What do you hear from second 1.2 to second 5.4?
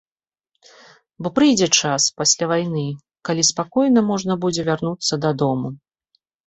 Бо прыйдзе час, пасля вайны, калі спакойна можна будзе вярнуцца